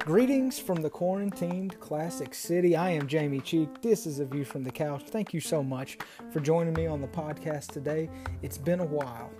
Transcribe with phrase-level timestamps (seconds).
[0.00, 2.76] Greetings from the quarantined Classic City.
[2.76, 3.80] I am Jamie Cheek.
[3.80, 5.04] This is A View from the Couch.
[5.06, 5.96] Thank you so much
[6.30, 8.10] for joining me on the podcast today.
[8.42, 9.30] It's been a while,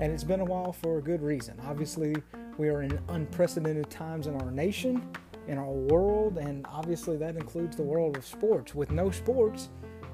[0.00, 1.56] and it's been a while for a good reason.
[1.64, 2.16] Obviously,
[2.58, 5.08] we are in unprecedented times in our nation,
[5.46, 8.74] in our world, and obviously that includes the world of sports.
[8.74, 9.68] With no sports,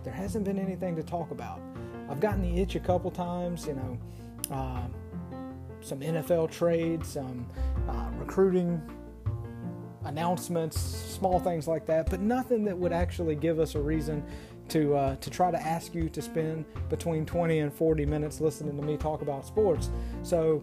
[0.05, 1.63] there hasn't been anything to talk about.
[2.11, 3.99] I've gotten the itch a couple times, you know,
[4.53, 4.87] uh,
[5.81, 7.49] some NFL trades, some
[7.89, 8.81] uh, recruiting
[10.05, 14.25] announcements, small things like that, but nothing that would actually give us a reason
[14.69, 18.77] to uh, to try to ask you to spend between 20 and 40 minutes listening
[18.77, 19.91] to me talk about sports.
[20.23, 20.63] So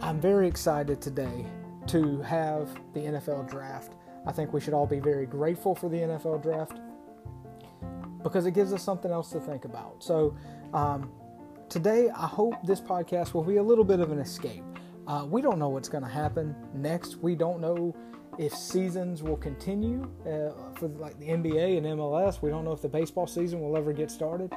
[0.00, 1.46] I'm very excited today
[1.88, 3.92] to have the NFL draft.
[4.26, 6.78] I think we should all be very grateful for the NFL draft
[8.22, 10.02] because it gives us something else to think about.
[10.02, 10.36] So
[10.72, 11.10] um,
[11.72, 14.62] today, I hope this podcast will be a little bit of an escape.
[15.06, 17.16] Uh, we don't know what's going to happen next.
[17.16, 17.96] We don't know
[18.38, 22.42] if seasons will continue uh, for like the NBA and MLS.
[22.42, 24.52] We don't know if the baseball season will ever get started.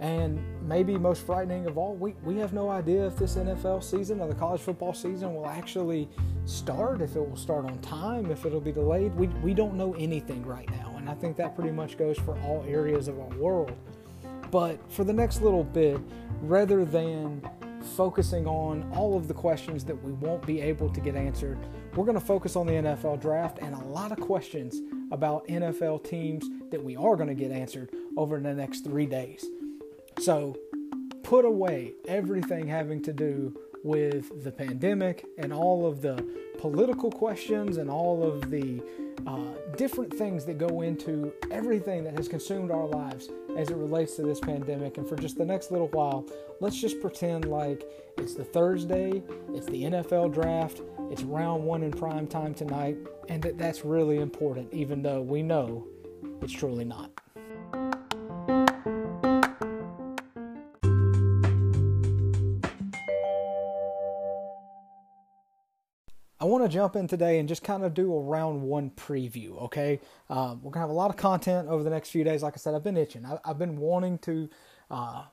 [0.00, 4.22] And maybe most frightening of all, we, we have no idea if this NFL season
[4.22, 6.08] or the college football season will actually
[6.46, 9.14] start, if it will start on time, if it'll be delayed.
[9.16, 10.94] We, we don't know anything right now.
[10.96, 13.76] And I think that pretty much goes for all areas of our world.
[14.54, 16.00] But for the next little bit,
[16.40, 17.42] rather than
[17.96, 21.58] focusing on all of the questions that we won't be able to get answered.
[21.96, 26.04] We're going to focus on the NFL draft and a lot of questions about NFL
[26.04, 29.44] teams that we are going to get answered over the next three days.
[30.20, 30.56] So
[31.24, 36.24] put away everything having to do with the pandemic and all of the
[36.58, 38.80] political questions and all of the
[39.26, 39.38] uh,
[39.76, 44.22] different things that go into everything that has consumed our lives as it relates to
[44.22, 44.98] this pandemic.
[44.98, 46.24] And for just the next little while,
[46.60, 47.84] let's just pretend like
[48.18, 49.22] it's the Thursday,
[49.54, 52.96] it's the NFL draft, it's round one in prime time tonight,
[53.28, 55.86] and that that's really important, even though we know
[56.40, 57.10] it's truly not.
[66.40, 69.62] I want to jump in today and just kind of do a round one preview,
[69.62, 70.00] okay?
[70.28, 72.42] Um, we're going to have a lot of content over the next few days.
[72.42, 73.24] Like I said, I've been itching.
[73.24, 74.50] I, have been wanting to
[74.90, 75.24] uh,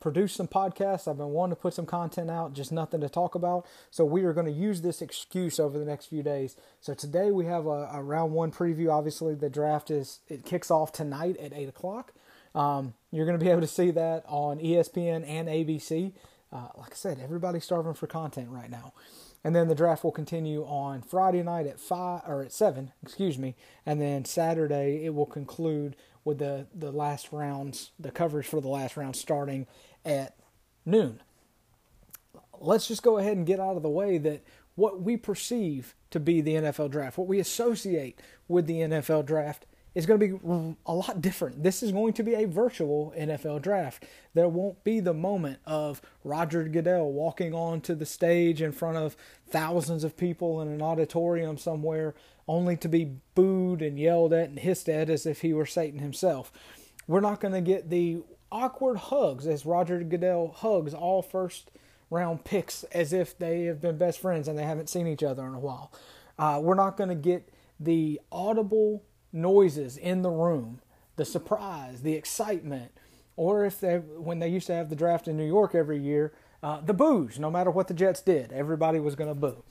[0.00, 1.08] produce some podcasts.
[1.08, 3.66] I've been wanting to put some content out, just nothing to talk about.
[3.90, 6.56] So we are going to use this excuse over the next few days.
[6.80, 8.90] So today we have a, a round one preview.
[8.90, 12.14] Obviously, the draft is it kicks off tonight at eight o'clock.
[12.54, 16.12] Um, you're going to be able to see that on ESPN and ABC.
[16.50, 18.94] Uh, like I said, everybody's starving for content right now
[19.46, 23.38] and then the draft will continue on Friday night at five or at seven, excuse
[23.38, 23.54] me,
[23.86, 28.66] and then Saturday it will conclude with the the last rounds, the coverage for the
[28.66, 29.68] last round starting
[30.04, 30.34] at
[30.84, 31.22] noon.
[32.58, 34.42] Let's just go ahead and get out of the way that
[34.74, 39.64] what we perceive to be the NFL draft, what we associate with the NFL draft,
[39.96, 41.62] is going to be a lot different.
[41.62, 44.04] This is going to be a virtual NFL draft.
[44.34, 49.16] There won't be the moment of Roger Goodell walking onto the stage in front of
[49.48, 52.14] thousands of people in an auditorium somewhere,
[52.46, 56.00] only to be booed and yelled at and hissed at as if he were Satan
[56.00, 56.52] himself.
[57.08, 58.18] We're not going to get the
[58.52, 61.70] awkward hugs as Roger Goodell hugs all first
[62.10, 65.46] round picks as if they have been best friends and they haven't seen each other
[65.46, 65.90] in a while.
[66.38, 67.48] Uh, we're not going to get
[67.80, 69.02] the audible
[69.36, 70.80] noises in the room,
[71.16, 72.92] the surprise, the excitement,
[73.36, 76.32] or if they when they used to have the draft in New York every year,
[76.62, 77.38] uh, the boos.
[77.38, 79.62] No matter what the Jets did, everybody was going to boo.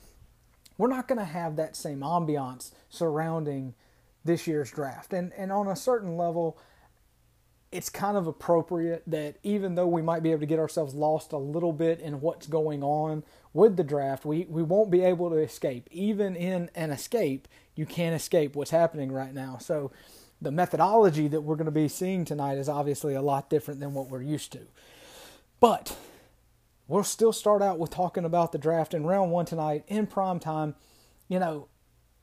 [0.78, 3.74] We're not going to have that same ambiance surrounding
[4.24, 6.58] this year's draft, and and on a certain level.
[7.72, 11.32] It's kind of appropriate that even though we might be able to get ourselves lost
[11.32, 15.30] a little bit in what's going on with the draft, we, we won't be able
[15.30, 15.88] to escape.
[15.90, 19.58] Even in an escape, you can't escape what's happening right now.
[19.58, 19.90] So
[20.40, 23.94] the methodology that we're going to be seeing tonight is obviously a lot different than
[23.94, 24.60] what we're used to.
[25.60, 25.96] But
[26.86, 30.38] we'll still start out with talking about the draft in round one tonight in prime
[30.38, 30.74] time.
[31.28, 31.68] You know,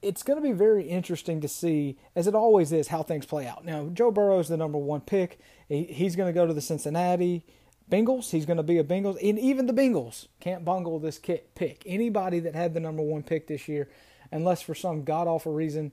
[0.03, 3.47] it's going to be very interesting to see, as it always is, how things play
[3.47, 3.65] out.
[3.65, 5.39] Now, Joe Burrow is the number one pick.
[5.67, 7.45] he's going to go to the Cincinnati
[7.91, 8.31] Bengals.
[8.31, 9.17] He's going to be a Bengals.
[9.27, 11.83] And even the Bengals can't bungle this pick.
[11.85, 13.89] Anybody that had the number one pick this year
[14.31, 15.91] unless for some god awful reason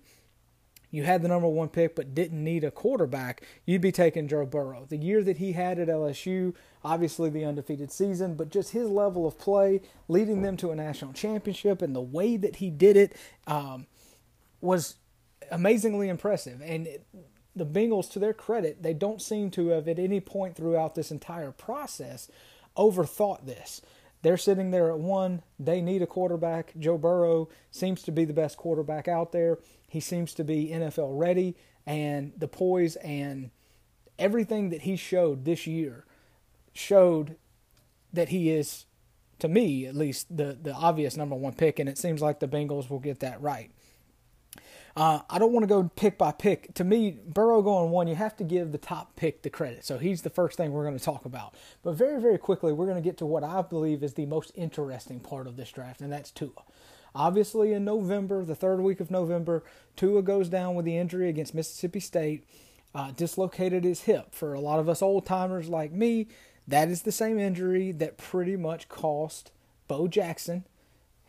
[0.90, 4.44] you had the number one pick but didn't need a quarterback, you'd be taking Joe
[4.44, 4.86] Burrow.
[4.88, 9.26] The year that he had at LSU, obviously the undefeated season, but just his level
[9.26, 13.16] of play, leading them to a national championship, and the way that he did it
[13.46, 13.86] um,
[14.60, 14.96] was
[15.50, 16.60] amazingly impressive.
[16.62, 17.06] And it,
[17.56, 21.10] the Bengals, to their credit, they don't seem to have at any point throughout this
[21.10, 22.30] entire process
[22.76, 23.82] overthought this
[24.22, 25.42] they're sitting there at one.
[25.58, 26.74] They need a quarterback.
[26.78, 29.58] Joe Burrow seems to be the best quarterback out there.
[29.88, 33.50] He seems to be NFL ready, and the poise and
[34.18, 36.04] everything that he showed this year
[36.72, 37.36] showed
[38.12, 38.84] that he is,
[39.38, 42.48] to me at least, the the obvious number one pick, and it seems like the
[42.48, 43.70] Bengals will get that right.
[44.96, 46.74] Uh, I don't want to go pick by pick.
[46.74, 49.84] To me, Burrow going one, you have to give the top pick the credit.
[49.84, 51.54] So he's the first thing we're going to talk about.
[51.82, 54.52] But very, very quickly, we're going to get to what I believe is the most
[54.54, 56.50] interesting part of this draft, and that's Tua.
[57.14, 59.64] Obviously, in November, the third week of November,
[59.96, 62.44] Tua goes down with the injury against Mississippi State,
[62.94, 64.34] uh, dislocated his hip.
[64.34, 66.28] For a lot of us old timers like me,
[66.66, 69.50] that is the same injury that pretty much cost
[69.88, 70.64] Bo Jackson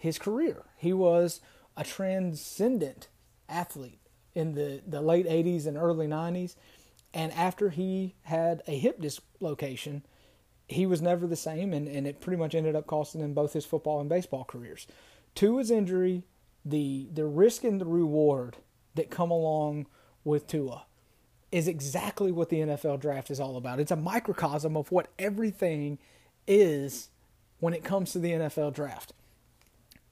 [0.02, 0.64] his career.
[0.78, 1.42] He was
[1.78, 3.08] a transcendent
[3.52, 4.00] athlete
[4.34, 6.56] in the, the late 80s and early 90s.
[7.14, 10.04] And after he had a hip dislocation,
[10.68, 13.54] he was never the same, and, and it pretty much ended up costing him both
[13.54, 14.88] his football and baseball careers.
[15.36, 16.24] To his injury,
[16.64, 18.58] the the risk and the reward
[18.96, 19.88] that come along
[20.24, 20.86] with Tua
[21.52, 23.80] is exactly what the NFL draft is all about.
[23.80, 25.98] It's a microcosm of what everything
[26.48, 27.10] is
[27.60, 29.14] when it comes to the NFL draft.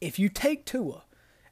[0.01, 1.03] If you take Tua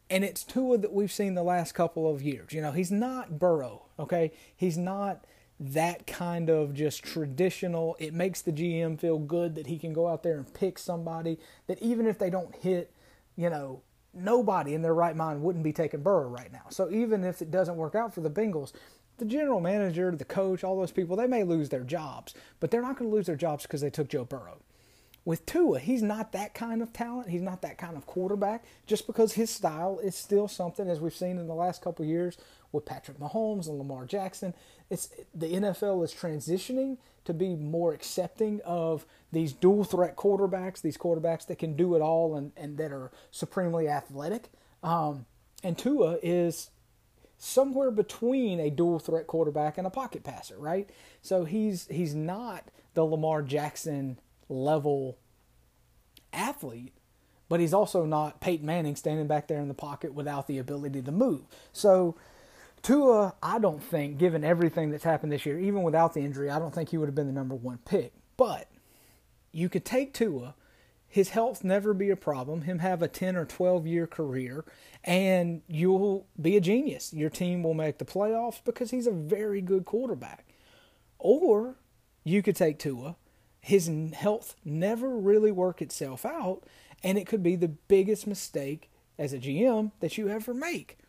[0.10, 2.54] and it's Tua that we've seen the last couple of years.
[2.54, 4.32] You know, he's not Burrow, okay?
[4.56, 5.26] He's not
[5.60, 7.96] that kind of just traditional.
[8.00, 11.40] It makes the GM feel good that he can go out there and pick somebody
[11.68, 12.94] that even if they don't hit,
[13.36, 13.82] you know,
[14.14, 16.64] nobody in their right mind wouldn't be taking Burrow right now.
[16.70, 18.72] So even if it doesn't work out for the Bengals,
[19.18, 22.82] the general manager, the coach, all those people, they may lose their jobs, but they're
[22.82, 24.60] not going to lose their jobs because they took Joe Burrow.
[25.28, 27.28] With Tua, he's not that kind of talent.
[27.28, 28.64] He's not that kind of quarterback.
[28.86, 32.38] Just because his style is still something, as we've seen in the last couple years
[32.72, 34.54] with Patrick Mahomes and Lamar Jackson.
[34.90, 40.98] It's the NFL is transitioning to be more accepting of these dual threat quarterbacks, these
[40.98, 44.50] quarterbacks that can do it all and, and that are supremely athletic.
[44.82, 45.26] Um,
[45.62, 46.70] and Tua is
[47.38, 50.90] somewhere between a dual threat quarterback and a pocket passer, right?
[51.22, 55.18] So he's he's not the Lamar Jackson level
[56.34, 56.94] athlete,
[57.50, 61.02] but he's also not Peyton Manning standing back there in the pocket without the ability
[61.04, 61.42] to move.
[61.72, 62.16] So
[62.82, 66.60] Tua, I don't think, given everything that's happened this year, even without the injury, I
[66.60, 68.14] don't think he would have been the number one pick.
[68.38, 68.70] But
[69.52, 70.56] you could take Tua,
[71.08, 74.66] his health never be a problem, him have a 10 or 12 year career,
[75.04, 77.14] and you'll be a genius.
[77.14, 80.46] Your team will make the playoffs because he's a very good quarterback.
[81.18, 81.76] Or
[82.24, 83.16] you could take Tua,
[83.68, 86.64] his health never really work itself out,
[87.04, 91.00] and it could be the biggest mistake as a GM that you ever make.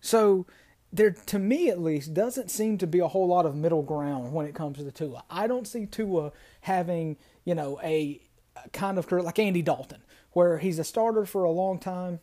[0.00, 0.46] So
[0.90, 4.32] there, to me at least, doesn't seem to be a whole lot of middle ground
[4.32, 5.24] when it comes to Tua.
[5.28, 6.32] I don't see Tua
[6.62, 8.22] having, you know, a,
[8.64, 10.00] a kind of career like Andy Dalton,
[10.32, 12.20] where he's a starter for a long time.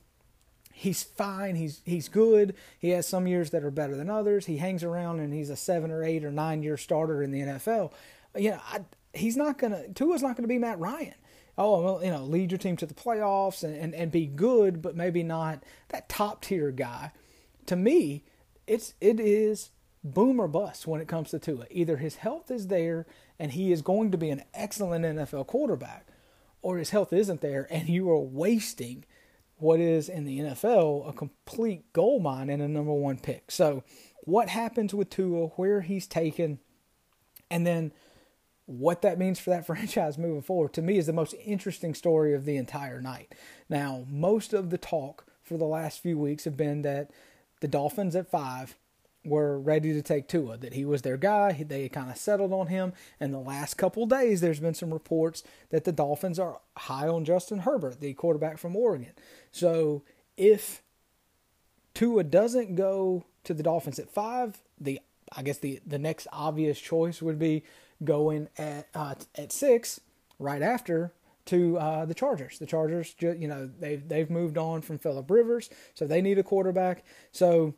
[0.74, 1.54] He's fine.
[1.54, 2.56] He's he's good.
[2.80, 4.48] He has some years that are better than others.
[4.48, 7.42] He hangs around and he's a seven or eight or nine year starter in the
[7.42, 7.92] NFL.
[8.36, 8.80] You know, I
[9.14, 11.16] he's not gonna Tua's not gonna be Matt Ryan.
[11.58, 14.82] Oh, well, you know, lead your team to the playoffs and, and, and be good,
[14.82, 17.12] but maybe not that top tier guy.
[17.68, 18.24] To me,
[18.66, 19.70] it's it is
[20.04, 21.66] boom or bust when it comes to Tua.
[21.70, 23.06] Either his health is there
[23.40, 26.08] and he is going to be an excellent NFL quarterback,
[26.62, 29.06] or his health isn't there and you are wasting
[29.58, 33.52] what is in the NFL a complete gold mine and a number one pick.
[33.52, 33.84] So,
[34.24, 36.60] what happens with Tua, where he's taken,
[37.52, 37.92] and then
[38.66, 42.34] what that means for that franchise moving forward to me is the most interesting story
[42.34, 43.34] of the entire night.
[43.70, 47.12] Now, most of the talk for the last few weeks have been that
[47.60, 48.76] the Dolphins at five
[49.26, 51.64] were ready to take Tua, that he was their guy.
[51.68, 52.94] They kind of settled on him.
[53.20, 57.24] And the last couple days, there's been some reports that the Dolphins are high on
[57.24, 59.14] Justin Herbert, the quarterback from Oregon.
[59.52, 60.04] So
[60.36, 60.82] if
[61.94, 65.00] Tua doesn't go to the Dolphins at five, the
[65.36, 67.64] I guess the the next obvious choice would be
[68.04, 70.00] going at uh, at six
[70.40, 71.14] right after
[71.46, 72.60] to uh, the Chargers.
[72.60, 76.44] The Chargers, you know, they've they've moved on from Philip Rivers, so they need a
[76.44, 77.04] quarterback.
[77.32, 77.74] So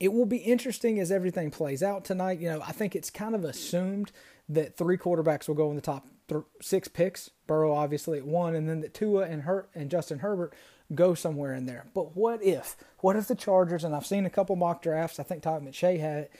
[0.00, 2.40] it will be interesting as everything plays out tonight.
[2.40, 4.12] You know, I think it's kind of assumed
[4.48, 7.30] that three quarterbacks will go in the top th- six picks.
[7.46, 10.52] Burrow obviously at one, and then that Tua and Her- and Justin Herbert
[10.94, 11.86] go somewhere in there.
[11.94, 12.76] But what if?
[12.98, 13.84] What if the Chargers?
[13.84, 15.18] And I've seen a couple mock drafts.
[15.18, 16.32] I think Todd McShay had it.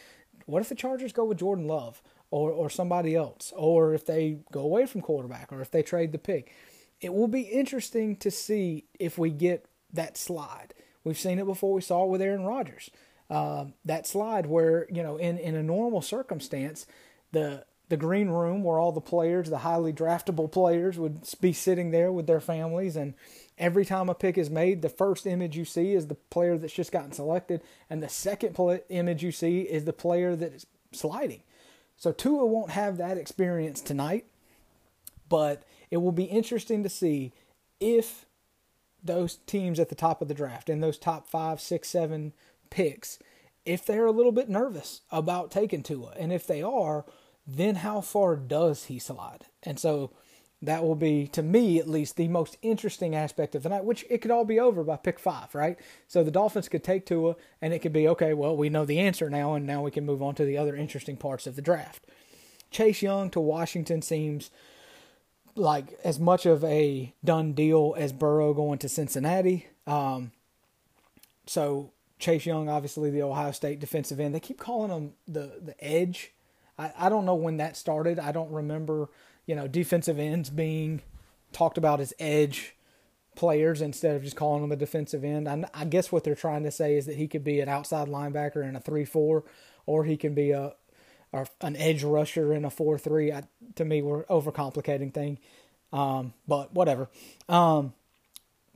[0.45, 2.02] What if the Chargers go with Jordan Love?
[2.30, 6.12] Or, or somebody else, or if they go away from quarterback, or if they trade
[6.12, 6.52] the pick.
[7.00, 10.75] It will be interesting to see if we get that slide.
[11.04, 11.75] We've seen it before.
[11.75, 12.90] We saw it with Aaron Rodgers.
[13.28, 16.87] Uh, that slide where you know in in a normal circumstance,
[17.33, 21.90] the the green room where all the players, the highly draftable players, would be sitting
[21.90, 22.97] there with their families.
[22.97, 23.14] And
[23.59, 26.73] every time a pick is made, the first image you see is the player that's
[26.73, 28.56] just gotten selected, and the second
[28.88, 31.42] image you see is the player that is sliding.
[31.96, 34.26] So Tua won't have that experience tonight,
[35.28, 37.32] but it will be interesting to see
[37.80, 38.26] if
[39.02, 42.32] those teams at the top of the draft, and those top five, six, seven
[42.70, 43.18] picks,
[43.64, 46.12] if they're a little bit nervous about taking Tua.
[46.18, 47.04] And if they are,
[47.46, 49.46] then how far does he slide?
[49.62, 50.10] And so
[50.62, 54.04] that will be, to me at least, the most interesting aspect of the night, which
[54.08, 55.78] it could all be over by pick five, right?
[56.08, 58.98] So the Dolphins could take Tua, and it could be, okay, well, we know the
[58.98, 61.62] answer now, and now we can move on to the other interesting parts of the
[61.62, 62.06] draft.
[62.70, 64.50] Chase Young to Washington seems
[65.54, 69.68] like as much of a done deal as Burrow going to Cincinnati.
[69.86, 70.32] Um,
[71.46, 75.75] so Chase Young, obviously the Ohio State defensive end, they keep calling him the the
[75.82, 76.32] edge
[76.78, 78.18] I, I don't know when that started.
[78.18, 79.08] I don't remember,
[79.46, 81.02] you know, defensive ends being
[81.52, 82.74] talked about as edge
[83.36, 85.48] players instead of just calling them a defensive end.
[85.48, 88.08] I, I guess what they're trying to say is that he could be an outside
[88.08, 89.44] linebacker in a 3 4,
[89.86, 90.74] or he can be a,
[91.32, 93.32] a an edge rusher in a 4 3.
[93.76, 95.38] To me, we're overcomplicating thing.
[95.92, 97.08] Um, but whatever.
[97.48, 97.94] Um,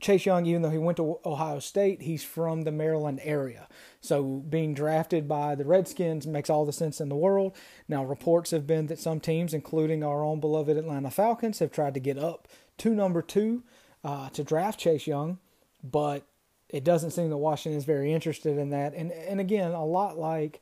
[0.01, 3.67] Chase Young, even though he went to Ohio State, he's from the Maryland area.
[4.01, 7.55] So being drafted by the Redskins makes all the sense in the world.
[7.87, 11.93] Now, reports have been that some teams, including our own beloved Atlanta Falcons, have tried
[11.93, 12.47] to get up
[12.79, 13.63] to number two
[14.03, 15.37] uh, to draft Chase Young,
[15.83, 16.23] but
[16.67, 18.93] it doesn't seem that Washington is very interested in that.
[18.95, 20.61] And and again, a lot like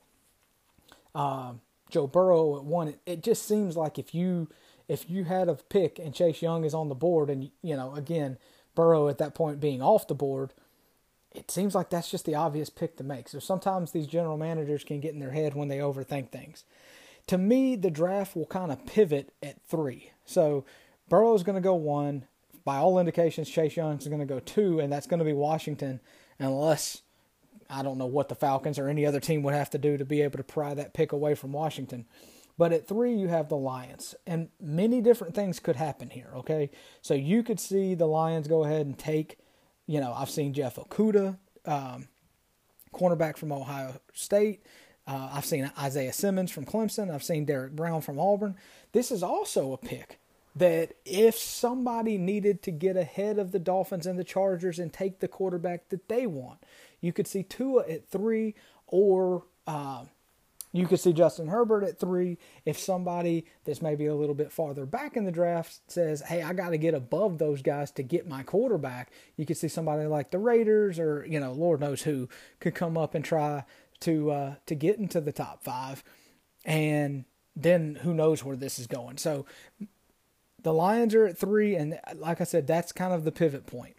[1.15, 1.53] uh,
[1.89, 4.49] Joe Burrow at one, it, it just seems like if you
[4.89, 7.95] if you had a pick and Chase Young is on the board, and you know
[7.95, 8.37] again
[8.75, 10.53] Burrow at that point being off the board
[11.33, 13.29] it seems like that's just the obvious pick to make.
[13.29, 16.63] So sometimes these general managers can get in their head when they overthink things.
[17.27, 20.11] To me, the draft will kind of pivot at three.
[20.25, 20.65] So
[21.07, 22.25] Burrow's going to go one.
[22.65, 26.01] By all indications, Chase Young's going to go two, and that's going to be Washington,
[26.39, 27.03] unless
[27.69, 30.05] I don't know what the Falcons or any other team would have to do to
[30.05, 32.05] be able to pry that pick away from Washington.
[32.59, 36.29] But at three, you have the Lions, and many different things could happen here.
[36.35, 36.69] Okay,
[37.01, 39.39] so you could see the Lions go ahead and take
[39.89, 41.35] you know, I've seen Jeff Okudah,
[41.65, 42.07] um,
[42.93, 44.63] cornerback from Ohio State.
[45.07, 47.11] Uh, I've seen Isaiah Simmons from Clemson.
[47.11, 48.55] I've seen Derrick Brown from Auburn.
[48.91, 50.19] This is also a pick
[50.55, 55.21] that if somebody needed to get ahead of the Dolphins and the Chargers and take
[55.21, 56.59] the quarterback that they want,
[57.01, 58.53] you could see Tua at three
[58.85, 60.03] or uh,
[60.71, 62.37] you could see Justin Herbert at three.
[62.65, 66.53] If somebody that's maybe a little bit farther back in the draft says, hey, I
[66.53, 70.31] got to get above those guys to get my quarterback, you could see somebody like
[70.31, 73.63] the Raiders or, you know, Lord knows who could come up and try
[74.01, 76.03] to uh, to get into the top five.
[76.65, 79.17] And then who knows where this is going.
[79.17, 79.45] So
[80.61, 83.95] the Lions are at three, and like I said, that's kind of the pivot point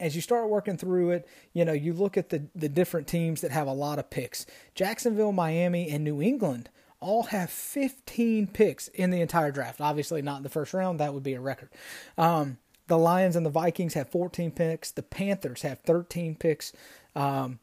[0.00, 3.40] as you start working through it, you know, you look at the, the different teams
[3.40, 4.46] that have a lot of picks.
[4.74, 9.80] Jacksonville, Miami, and New England all have 15 picks in the entire draft.
[9.80, 11.70] Obviously, not in the first round, that would be a record.
[12.16, 14.90] Um, the Lions and the Vikings have 14 picks.
[14.90, 16.72] The Panthers have 13 picks.
[17.14, 17.58] Um,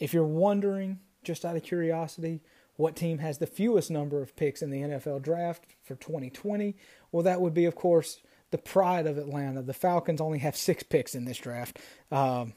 [0.00, 2.40] if you're wondering, just out of curiosity,
[2.76, 6.74] what team has the fewest number of picks in the NFL draft for 2020?
[7.12, 8.20] Well, that would be, of course,
[8.56, 9.60] the pride of Atlanta.
[9.60, 11.78] The Falcons only have six picks in this draft.
[12.10, 12.54] Um,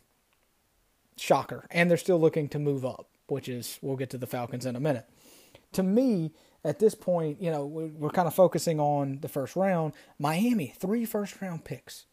[1.17, 1.67] shocker.
[1.71, 4.77] And they're still looking to move up, which is, we'll get to the Falcons in
[4.77, 5.05] a minute.
[5.73, 6.31] To me,
[6.63, 9.91] at this point, you know, we're kind of focusing on the first round.
[10.17, 12.05] Miami, three first round picks.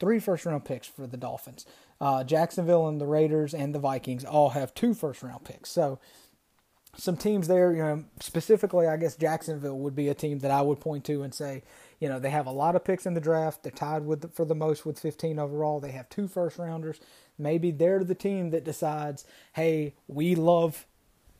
[0.00, 1.66] Three first round picks for the Dolphins.
[2.00, 5.70] Uh, Jacksonville and the Raiders and the Vikings all have two first round picks.
[5.70, 5.98] So,
[6.96, 10.62] some teams there, you know, specifically, I guess Jacksonville would be a team that I
[10.62, 11.62] would point to and say,
[12.00, 13.62] you know, they have a lot of picks in the draft.
[13.62, 15.80] They're tied with for the most with 15 overall.
[15.80, 17.00] They have two first rounders.
[17.38, 19.24] Maybe they're the team that decides,
[19.54, 20.86] hey, we love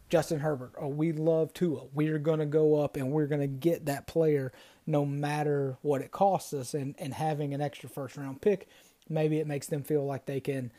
[0.09, 1.85] Justin Herbert or we love Tua.
[1.93, 4.53] We're going to go up and we're going to get that player
[4.87, 6.75] no matter what it costs us.
[6.75, 8.69] And, and having an extra first round pick,
[9.09, 10.73] maybe it makes them feel like they can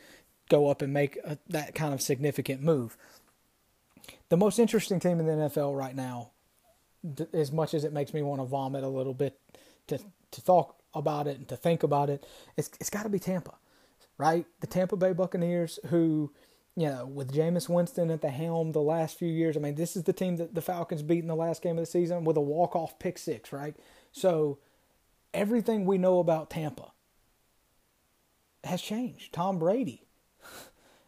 [0.50, 2.96] go up and make a, that kind of significant move.
[4.28, 6.32] The most interesting team in the NFL right now,
[7.32, 9.38] as much as it makes me want to vomit a little bit
[9.90, 9.98] to
[10.32, 13.54] to talk about it and to think about it, it's it's got to be Tampa,
[14.18, 14.46] right?
[14.60, 16.32] The Tampa Bay Buccaneers, who
[16.76, 19.56] you know, with Jameis Winston at the helm the last few years.
[19.56, 21.82] I mean, this is the team that the Falcons beat in the last game of
[21.82, 23.76] the season with a walk off pick six, right?
[24.12, 24.58] So
[25.34, 26.92] everything we know about Tampa
[28.64, 29.32] has changed.
[29.32, 30.06] Tom Brady.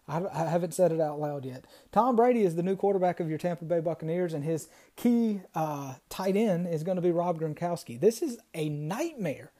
[0.09, 1.64] I, I haven't said it out loud yet.
[1.92, 5.94] Tom Brady is the new quarterback of your Tampa Bay Buccaneers, and his key uh,
[6.09, 7.99] tight end is going to be Rob Gronkowski.
[8.00, 9.52] This is a nightmare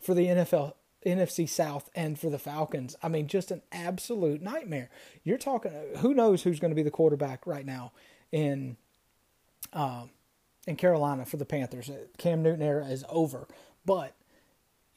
[0.00, 0.74] for the NFL
[1.06, 2.96] NFC South and for the Falcons.
[3.02, 4.90] I mean, just an absolute nightmare.
[5.24, 5.72] You're talking.
[5.98, 7.92] Who knows who's going to be the quarterback right now
[8.32, 8.76] in
[9.72, 10.10] um,
[10.66, 11.90] in Carolina for the Panthers?
[12.18, 13.46] Cam Newton era is over,
[13.86, 14.14] but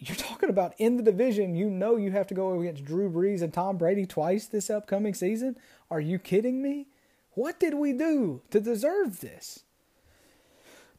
[0.02, 1.54] you're talking about in the division.
[1.54, 5.14] You know you have to go against Drew Brees and Tom Brady twice this upcoming
[5.14, 5.58] season.
[5.92, 6.88] Are you kidding me?
[7.34, 9.64] What did we do to deserve this?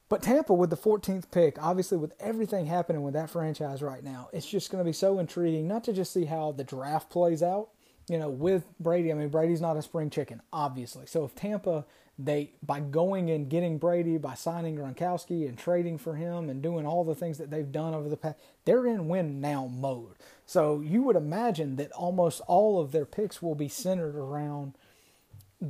[0.09, 4.29] But Tampa with the 14th pick, obviously with everything happening with that franchise right now,
[4.33, 7.43] it's just going to be so intriguing not to just see how the draft plays
[7.43, 7.71] out,
[8.09, 9.11] you know, with Brady.
[9.11, 11.07] I mean, Brady's not a spring chicken, obviously.
[11.07, 11.87] So if Tampa
[12.19, 16.87] they by going and getting Brady, by signing Gronkowski and trading for him and doing
[16.87, 20.17] all the things that they've done over the past, they're in win now mode.
[20.47, 24.75] So you would imagine that almost all of their picks will be centered around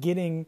[0.01, 0.47] getting,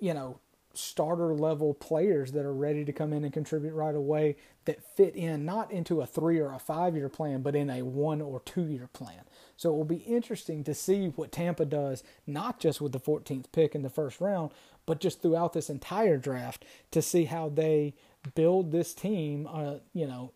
[0.00, 0.38] you know,
[0.76, 5.14] starter level players that are ready to come in and contribute right away that fit
[5.14, 8.40] in not into a three or a five year plan, but in a one or
[8.40, 9.20] two year plan.
[9.56, 13.46] So it will be interesting to see what Tampa does, not just with the 14th
[13.52, 14.50] pick in the first round,
[14.86, 17.94] but just throughout this entire draft to see how they
[18.34, 20.32] build this team, uh, you know,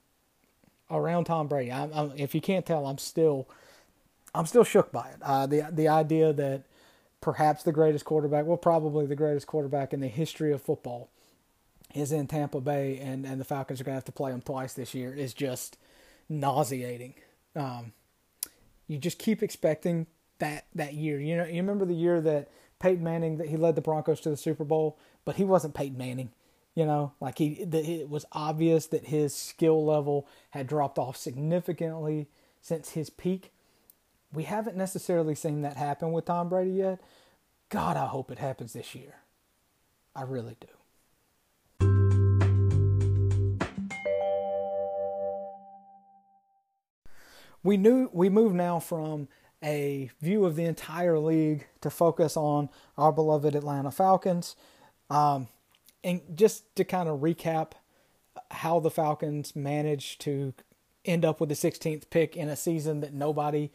[0.90, 1.70] around Tom Brady.
[1.70, 3.48] I, I, if you can't tell, I'm still,
[4.34, 5.16] I'm still shook by it.
[5.22, 6.64] Uh, the the idea that
[7.20, 11.08] perhaps the greatest quarterback, well, probably the greatest quarterback in the history of football,
[11.94, 14.42] is in Tampa Bay, and, and the Falcons are going to have to play him
[14.42, 15.76] twice this year, is just
[16.28, 17.14] nauseating.
[17.56, 17.92] Um,
[18.86, 20.06] you just keep expecting
[20.38, 21.20] that that year.
[21.20, 22.48] You know, you remember the year that
[22.80, 25.98] Peyton Manning that he led the Broncos to the Super Bowl, but he wasn't Peyton
[25.98, 26.30] Manning.
[26.74, 31.16] You know, like he, the, it was obvious that his skill level had dropped off
[31.16, 32.28] significantly
[32.60, 33.52] since his peak
[34.32, 37.00] we haven't necessarily seen that happen with Tom Brady yet.
[37.70, 39.14] God, I hope it happens this year.
[40.14, 40.68] I really do.
[47.62, 49.28] We knew we move now from
[49.62, 54.56] a view of the entire league to focus on our beloved Atlanta Falcons.
[55.10, 55.48] Um,
[56.04, 57.72] and just to kind of recap
[58.50, 60.54] how the Falcons managed to
[61.04, 63.70] end up with the 16th pick in a season that nobody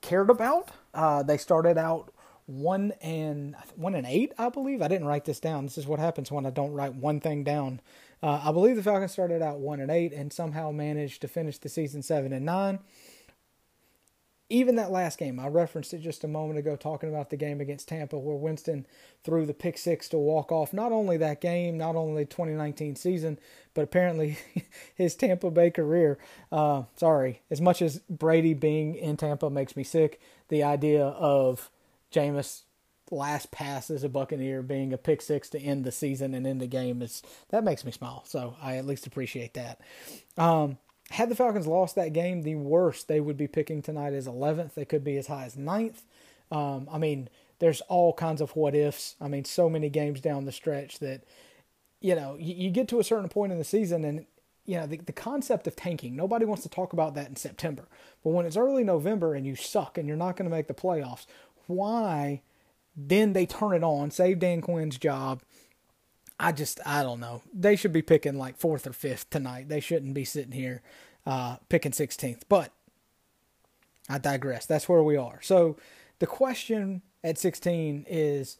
[0.00, 0.70] cared about.
[0.92, 2.12] Uh, they started out
[2.46, 4.82] one and one and eight, I believe.
[4.82, 5.64] I didn't write this down.
[5.64, 7.80] This is what happens when I don't write one thing down.
[8.22, 11.58] Uh, I believe the Falcons started out one and eight and somehow managed to finish
[11.58, 12.80] the season seven and nine
[14.50, 17.60] even that last game, I referenced it just a moment ago talking about the game
[17.60, 18.86] against Tampa where Winston
[19.22, 22.96] threw the pick six to walk off not only that game, not only the 2019
[22.96, 23.38] season,
[23.72, 24.36] but apparently
[24.94, 26.18] his Tampa Bay career.
[26.52, 31.70] Uh, sorry, as much as Brady being in Tampa makes me sick, the idea of
[32.12, 32.62] Jameis
[33.10, 36.60] last pass as a Buccaneer being a pick six to end the season and end
[36.60, 38.24] the game is that makes me smile.
[38.26, 39.80] So I at least appreciate that.
[40.36, 40.78] Um,
[41.10, 44.74] had the Falcons lost that game, the worst they would be picking tonight is 11th.
[44.74, 46.02] They could be as high as 9th.
[46.50, 49.16] Um, I mean, there's all kinds of what ifs.
[49.20, 51.24] I mean, so many games down the stretch that,
[52.00, 54.26] you know, you, you get to a certain point in the season and,
[54.64, 57.86] you know, the, the concept of tanking, nobody wants to talk about that in September.
[58.22, 60.74] But when it's early November and you suck and you're not going to make the
[60.74, 61.26] playoffs,
[61.66, 62.40] why
[62.96, 65.42] then they turn it on, save Dan Quinn's job,
[66.38, 67.42] I just I don't know.
[67.52, 69.68] They should be picking like fourth or fifth tonight.
[69.68, 70.82] They shouldn't be sitting here
[71.26, 72.42] uh, picking 16th.
[72.48, 72.72] But
[74.08, 74.66] I digress.
[74.66, 75.40] That's where we are.
[75.42, 75.76] So
[76.18, 78.58] the question at 16 is,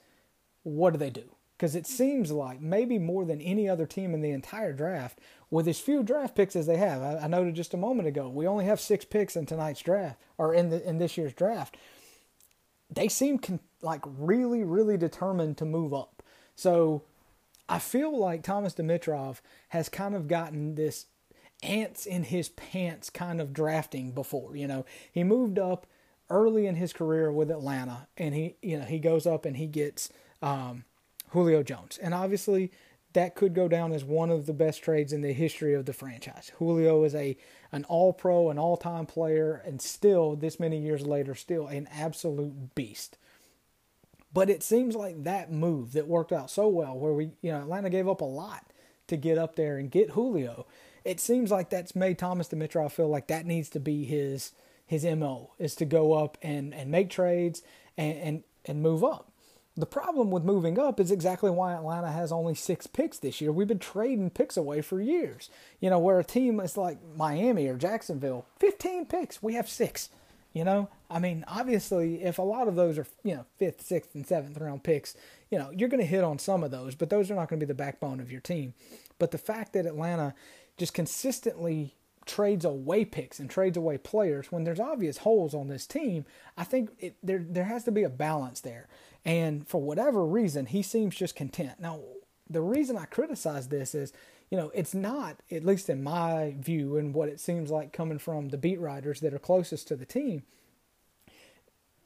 [0.62, 1.24] what do they do?
[1.56, 5.18] Because it seems like maybe more than any other team in the entire draft,
[5.50, 7.00] with as few draft picks as they have.
[7.00, 10.20] I, I noted just a moment ago, we only have six picks in tonight's draft
[10.37, 11.76] or in the in this year's draft.
[12.90, 16.22] They seem con- like really, really determined to move up.
[16.56, 17.02] So
[17.68, 21.07] I feel like Thomas Dimitroff has kind of gotten this
[21.62, 24.57] ants in his pants kind of drafting before.
[24.57, 25.87] You know, he moved up
[26.31, 29.66] early in his career with Atlanta, and he, you know, he goes up and he
[29.66, 30.11] gets
[30.42, 30.85] um,
[31.31, 32.70] Julio Jones, and obviously
[33.14, 35.92] that could go down as one of the best trades in the history of the
[35.92, 36.53] franchise.
[36.59, 37.37] Julio is a
[37.72, 41.88] an all pro, an all time player, and still this many years later, still an
[41.92, 43.16] absolute beast.
[44.35, 47.61] But it seems like that move that worked out so well, where we, you know,
[47.61, 48.66] Atlanta gave up a lot
[49.07, 50.66] to get up there and get Julio.
[51.05, 54.53] It seems like that's made Thomas Dimitroff feel like that needs to be his
[54.87, 57.62] his mo is to go up and and make trades
[57.97, 59.31] and and, and move up.
[59.77, 63.51] The problem with moving up is exactly why Atlanta has only six picks this year.
[63.51, 65.51] We've been trading picks away for years.
[65.81, 70.11] You know, where a team is like Miami or Jacksonville, 15 picks, we have six.
[70.54, 74.14] You know, I mean, obviously, if a lot of those are you know fifth, sixth,
[74.14, 75.16] and seventh round picks,
[75.50, 77.58] you know you're going to hit on some of those, but those are not going
[77.58, 78.72] to be the backbone of your team.
[79.18, 80.32] But the fact that Atlanta
[80.76, 85.86] just consistently trades away picks and trades away players when there's obvious holes on this
[85.86, 86.24] team,
[86.56, 88.86] I think it, there there has to be a balance there.
[89.24, 91.80] And for whatever reason, he seems just content.
[91.80, 92.00] Now,
[92.48, 94.12] the reason I criticize this is
[94.54, 98.20] you know, it's not, at least in my view and what it seems like coming
[98.20, 100.44] from the beat writers that are closest to the team,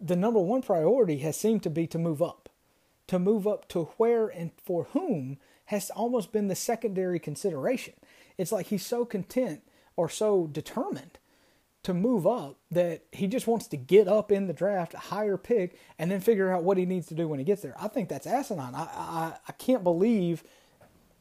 [0.01, 2.49] the number one priority has seemed to be to move up.
[3.09, 7.93] To move up to where and for whom has almost been the secondary consideration.
[8.39, 9.61] It's like he's so content
[9.95, 11.19] or so determined
[11.83, 15.37] to move up that he just wants to get up in the draft, a higher
[15.37, 17.77] pick, and then figure out what he needs to do when he gets there.
[17.79, 18.75] I think that's asinine.
[18.75, 20.43] I, I, I can't believe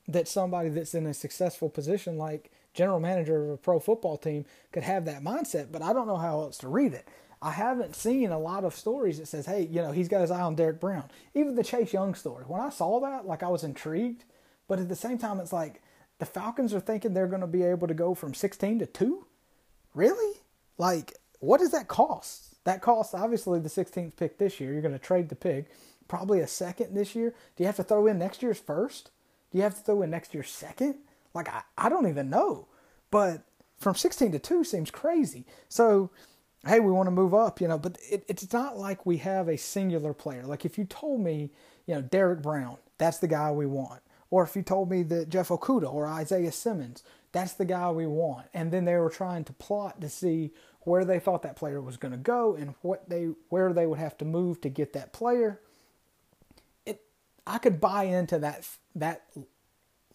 [0.07, 4.45] that somebody that's in a successful position like general manager of a pro football team
[4.71, 7.07] could have that mindset, but I don't know how else to read it.
[7.41, 10.31] I haven't seen a lot of stories that says, "Hey, you know, he's got his
[10.31, 12.45] eye on Derrick Brown." Even the Chase Young story.
[12.47, 14.23] When I saw that, like I was intrigued,
[14.67, 15.81] but at the same time it's like
[16.19, 19.25] the Falcons are thinking they're going to be able to go from 16 to 2?
[19.93, 20.39] Really?
[20.77, 22.63] Like what does that cost?
[22.63, 24.73] That costs obviously the 16th pick this year.
[24.73, 25.69] You're going to trade the pick,
[26.07, 27.33] probably a second this year.
[27.55, 29.11] Do you have to throw in next year's first?
[29.51, 30.95] Do you have to throw in next year's second?
[31.33, 32.67] Like, I, I don't even know.
[33.11, 33.43] But
[33.77, 35.45] from 16 to 2 seems crazy.
[35.69, 36.11] So,
[36.65, 39.47] hey, we want to move up, you know, but it, it's not like we have
[39.47, 40.43] a singular player.
[40.43, 41.51] Like, if you told me,
[41.85, 44.01] you know, Derrick Brown, that's the guy we want.
[44.29, 48.07] Or if you told me that Jeff Okudah or Isaiah Simmons, that's the guy we
[48.07, 48.47] want.
[48.53, 51.97] And then they were trying to plot to see where they thought that player was
[51.97, 55.13] going to go and what they where they would have to move to get that
[55.13, 55.59] player.
[56.85, 57.01] It
[57.45, 58.67] I could buy into that
[58.99, 59.23] that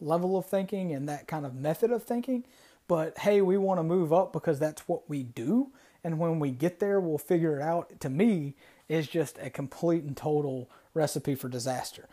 [0.00, 2.44] level of thinking and that kind of method of thinking.
[2.88, 5.70] But hey, we want to move up because that's what we do.
[6.04, 8.00] And when we get there, we'll figure it out.
[8.00, 8.54] To me,
[8.88, 12.08] is just a complete and total recipe for disaster.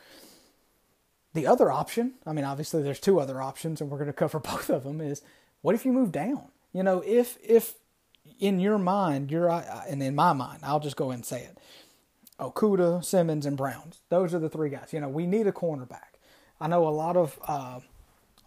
[1.34, 4.39] The other option, I mean, obviously there's two other options, and we're going to cover
[4.39, 5.01] both of them.
[5.01, 5.21] Is
[5.62, 6.45] what if you move down?
[6.73, 7.75] You know, if if
[8.39, 11.58] in your mind, you're and in my mind, I'll just go and say it.
[12.39, 13.99] Okudah, Simmons, and Browns.
[14.08, 14.93] Those are the three guys.
[14.93, 16.09] You know, we need a cornerback.
[16.62, 17.80] I know a lot of uh,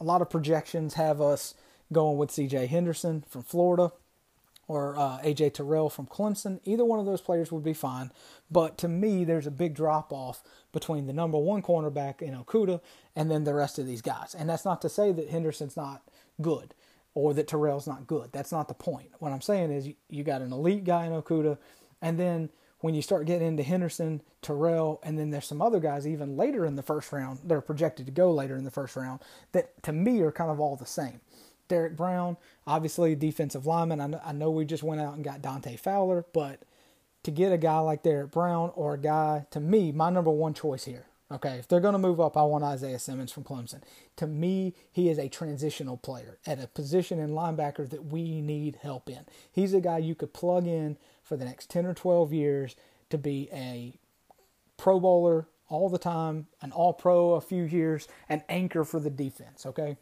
[0.00, 1.54] a lot of projections have us
[1.92, 2.66] going with C.J.
[2.66, 3.92] Henderson from Florida
[4.68, 5.50] or uh, A.J.
[5.50, 6.60] Terrell from Clemson.
[6.64, 8.10] Either one of those players would be fine.
[8.50, 12.80] But to me, there's a big drop off between the number one cornerback in Okudah
[13.14, 14.34] and then the rest of these guys.
[14.36, 16.02] And that's not to say that Henderson's not
[16.40, 16.74] good
[17.14, 18.32] or that Terrell's not good.
[18.32, 19.10] That's not the point.
[19.18, 21.58] What I'm saying is you, you got an elite guy in Okudah,
[22.00, 22.50] and then
[22.82, 26.66] when you start getting into Henderson, Terrell, and then there's some other guys even later
[26.66, 29.20] in the first round, they're projected to go later in the first round,
[29.52, 31.20] that to me are kind of all the same.
[31.68, 34.18] Derrick Brown, obviously defensive lineman.
[34.22, 36.64] I know, we just went out and got Dante Fowler, but
[37.22, 40.52] to get a guy like Derrick Brown or a guy, to me, my number one
[40.52, 41.06] choice here.
[41.30, 43.80] Okay, if they're going to move up, I want Isaiah Simmons from Clemson.
[44.16, 48.80] To me, he is a transitional player at a position in linebacker that we need
[48.82, 49.20] help in.
[49.50, 52.76] He's a guy you could plug in for the next 10 or 12 years
[53.10, 53.98] to be a
[54.76, 59.10] pro bowler all the time, an all pro a few years, an anchor for the
[59.10, 59.96] defense, okay?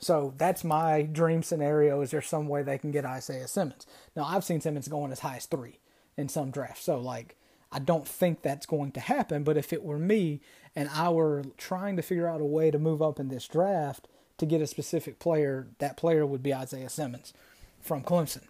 [0.00, 2.00] So that's my dream scenario.
[2.00, 3.86] Is there some way they can get Isaiah Simmons?
[4.16, 5.78] Now, I've seen Simmons going as high as three
[6.16, 6.84] in some drafts.
[6.84, 7.36] So, like,
[7.70, 9.44] I don't think that's going to happen.
[9.44, 10.40] But if it were me
[10.74, 14.08] and I were trying to figure out a way to move up in this draft
[14.38, 17.34] to get a specific player, that player would be Isaiah Simmons
[17.78, 18.44] from Clemson.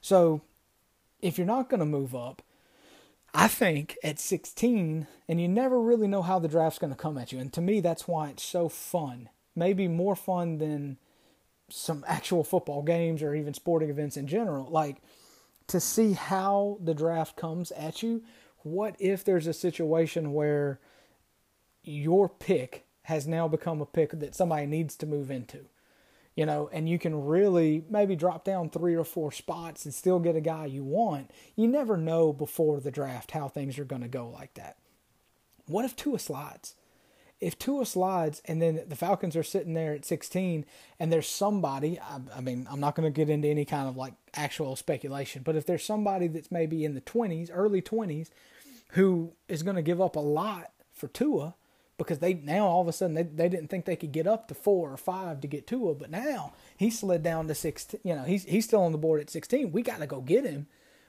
[0.00, 0.42] So
[1.22, 2.42] if you're not going to move up,
[3.32, 7.16] I think at 16, and you never really know how the draft's going to come
[7.16, 7.38] at you.
[7.38, 9.30] And to me, that's why it's so fun.
[9.56, 10.98] Maybe more fun than
[11.70, 14.70] some actual football games or even sporting events in general.
[14.70, 14.98] Like
[15.68, 18.22] to see how the draft comes at you.
[18.58, 20.78] What if there's a situation where
[21.82, 25.66] your pick has now become a pick that somebody needs to move into?
[26.34, 30.18] You know, and you can really maybe drop down three or four spots and still
[30.18, 31.30] get a guy you want.
[31.56, 34.76] You never know before the draft how things are going to go like that.
[35.66, 36.74] What if Tua slides?
[37.40, 40.64] If Tua slides and then the Falcons are sitting there at 16
[40.98, 43.96] and there's somebody, I, I mean, I'm not going to get into any kind of
[43.96, 48.30] like actual speculation, but if there's somebody that's maybe in the 20s, early 20s,
[48.92, 51.56] who is going to give up a lot for Tua,
[52.02, 54.48] because they now all of a sudden they, they didn't think they could get up
[54.48, 57.94] to four or five to get Tua, but now he slid down to six.
[58.02, 59.72] You know, he's he's still on the board at sixteen.
[59.72, 60.66] We got to go get him.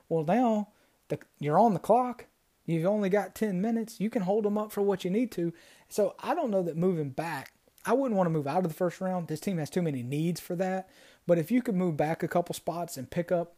[0.10, 0.70] Well, now
[1.10, 2.26] the, you're on the clock.
[2.66, 4.00] You've only got ten minutes.
[4.00, 5.54] You can hold them up for what you need to.
[5.90, 7.54] So I don't know that moving back.
[7.86, 9.28] I wouldn't want to move out of the first round.
[9.28, 10.90] This team has too many needs for that.
[11.28, 13.56] But if you could move back a couple spots and pick up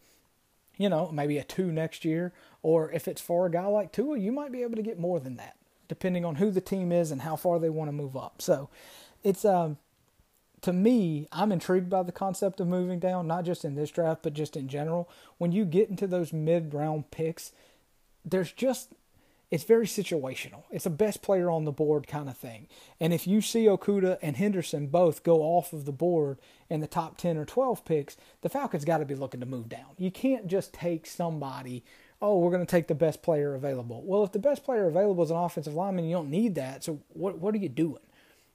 [0.77, 2.33] you know, maybe a two next year.
[2.61, 5.19] Or if it's for a guy like Tua, you might be able to get more
[5.19, 5.55] than that,
[5.87, 8.41] depending on who the team is and how far they want to move up.
[8.41, 8.69] So
[9.23, 9.77] it's um
[10.61, 14.23] to me, I'm intrigued by the concept of moving down, not just in this draft,
[14.23, 15.07] but just in general.
[15.37, 17.51] When you get into those mid round picks,
[18.23, 18.93] there's just
[19.51, 20.63] it's very situational.
[20.71, 22.67] It's a best player on the board kind of thing.
[22.99, 26.87] And if you see Okudah and Henderson both go off of the board in the
[26.87, 29.91] top 10 or 12 picks, the Falcons got to be looking to move down.
[29.97, 31.83] You can't just take somebody,
[32.21, 34.01] oh, we're going to take the best player available.
[34.05, 36.83] Well, if the best player available is an offensive lineman, you don't need that.
[36.83, 38.01] So what what are you doing?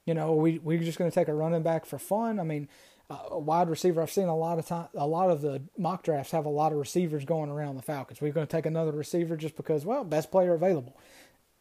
[0.07, 2.41] You know, we we're just going to take a running back for fun.
[2.41, 2.69] I mean,
[3.11, 4.01] uh, a wide receiver.
[4.01, 4.89] I've seen a lot of time.
[4.95, 8.21] A lot of the mock drafts have a lot of receivers going around the Falcons.
[8.21, 10.97] We're going to take another receiver just because, well, best player available.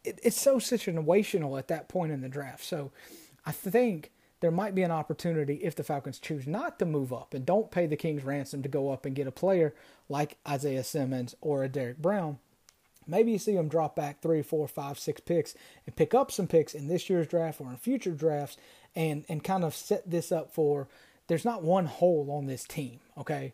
[0.03, 2.63] It, it's so situational at that point in the draft.
[2.63, 2.91] So,
[3.45, 7.33] I think there might be an opportunity if the Falcons choose not to move up
[7.33, 9.73] and don't pay the King's ransom to go up and get a player
[10.07, 12.39] like Isaiah Simmons or a Derrick Brown
[13.09, 16.47] Maybe you see them drop back three, four, five, six picks and pick up some
[16.47, 18.57] picks in this year's draft or in future drafts
[18.95, 20.87] and, and kind of set this up for
[21.27, 23.53] there's not one hole on this team, okay?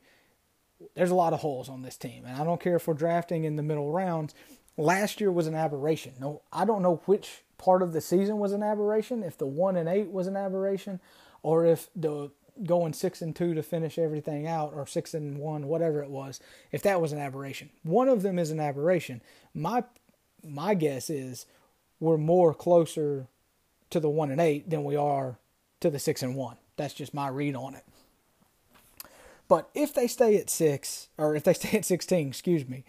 [0.95, 2.25] There's a lot of holes on this team.
[2.25, 4.35] And I don't care if we're drafting in the middle rounds.
[4.77, 6.13] Last year was an aberration.
[6.19, 9.75] No, I don't know which part of the season was an aberration, if the one
[9.75, 10.99] and eight was an aberration,
[11.43, 12.31] or if the
[12.63, 16.39] going six and two to finish everything out, or six and one, whatever it was,
[16.71, 17.69] if that was an aberration.
[17.83, 19.21] One of them is an aberration.
[19.53, 19.83] My
[20.43, 21.45] my guess is
[21.99, 23.27] we're more closer
[23.89, 25.37] to the one and eight than we are
[25.79, 26.57] to the six and one.
[26.77, 27.83] That's just my read on it.
[29.47, 32.83] But if they stay at six, or if they stay at sixteen, excuse me,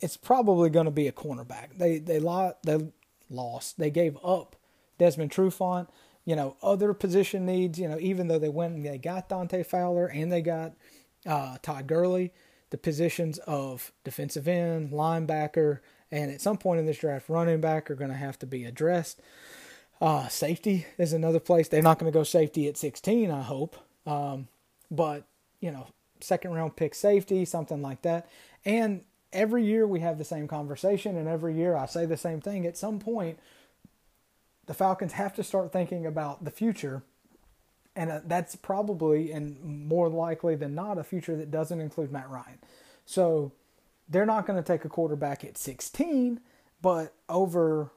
[0.00, 1.78] it's probably going to be a cornerback.
[1.78, 2.92] They they they
[3.30, 3.78] lost.
[3.78, 4.56] They gave up
[4.98, 5.88] Desmond Trufant
[6.24, 9.62] you know, other position needs, you know, even though they went and they got Dante
[9.62, 10.72] Fowler and they got
[11.26, 12.32] uh, Todd Gurley,
[12.70, 17.90] the positions of defensive end, linebacker, and at some point in this draft, running back
[17.90, 19.20] are going to have to be addressed.
[20.00, 21.68] Uh, safety is another place.
[21.68, 23.76] They're not going to go safety at 16, I hope.
[24.06, 24.48] Um,
[24.90, 25.24] but,
[25.60, 25.88] you know,
[26.20, 28.28] second round pick safety, something like that.
[28.64, 32.40] And every year we have the same conversation, and every year I say the same
[32.40, 32.66] thing.
[32.66, 33.38] At some point,
[34.66, 37.02] the Falcons have to start thinking about the future.
[37.96, 42.30] And uh, that's probably, and more likely than not, a future that doesn't include Matt
[42.30, 42.58] Ryan.
[43.04, 43.52] So
[44.08, 46.40] they're not going to take a quarterback at 16,
[46.80, 47.90] but over,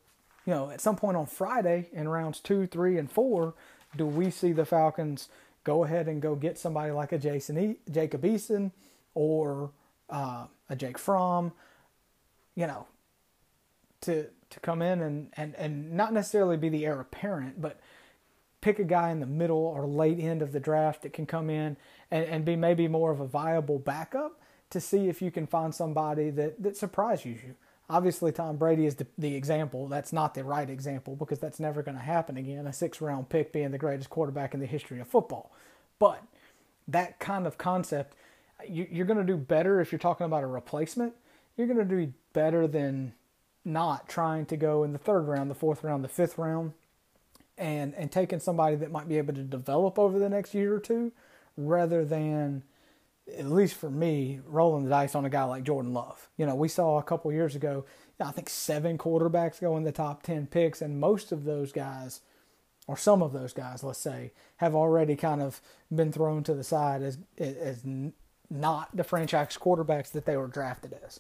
[0.46, 3.54] you know, at some point on Friday in rounds two, three, and four,
[3.96, 5.30] do we see the Falcons
[5.64, 8.72] go ahead and go get somebody like a Jason e- Jacob Eason
[9.14, 9.72] or
[10.10, 11.54] uh, a Jake Fromm,
[12.56, 12.88] you know,
[14.02, 17.80] to to come in and, and, and not necessarily be the heir apparent, but
[18.62, 21.50] pick a guy in the middle or late end of the draft that can come
[21.50, 21.76] in
[22.12, 25.74] and, and be maybe more of a viable backup to see if you can find
[25.74, 27.56] somebody that, that surprises you.
[27.90, 29.88] Obviously, Tom Brady is the, the example.
[29.88, 32.68] That's not the right example because that's never going to happen again.
[32.68, 35.52] A six round pick being the greatest quarterback in the history of football.
[36.00, 36.24] But
[36.88, 38.16] that kind of concept,
[38.70, 41.14] you're going to do better if you're talking about a replacement.
[41.58, 43.14] You're going to do better than
[43.66, 46.74] not trying to go in the third round, the fourth round, the fifth round,
[47.58, 50.80] and and taking somebody that might be able to develop over the next year or
[50.80, 51.12] two,
[51.56, 52.64] rather than,
[53.38, 56.28] at least for me, rolling the dice on a guy like Jordan Love.
[56.38, 57.86] You know, we saw a couple years ago,
[58.20, 62.22] I think seven quarterbacks go in the top ten picks, and most of those guys,
[62.88, 65.62] or some of those guys, let's say, have already kind of
[65.94, 67.84] been thrown to the side as as
[68.50, 71.20] not the franchise quarterbacks that they were drafted as.